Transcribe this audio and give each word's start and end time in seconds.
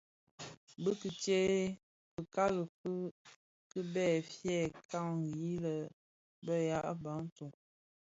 Bi 0.81 0.91
kitsèè 1.01 1.59
fikali 2.13 2.63
fi 2.77 2.89
kibèè, 3.69 4.11
fyè 4.35 4.57
kpaghi 4.85 5.51
lè 5.63 5.75
bë 6.45 6.55
ya 6.69 6.79
Bantu 7.03 7.45
(Bafia). 7.51 7.59